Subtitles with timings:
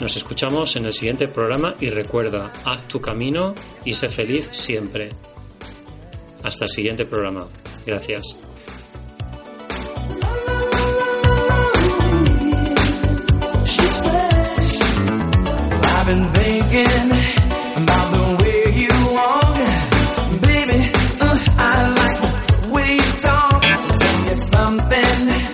[0.00, 5.08] Nos escuchamos en el siguiente programa y recuerda, haz tu camino y sé feliz siempre.
[6.42, 7.48] Hasta el siguiente programa.
[7.86, 8.53] Gracias.
[16.06, 19.56] I've been thinking about the way you walk,
[20.42, 20.92] baby.
[21.18, 23.62] Uh, I like the way you talk.
[23.62, 25.53] Tell me something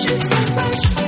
[0.00, 1.07] She's so much.